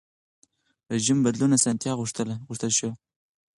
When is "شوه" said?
2.77-2.93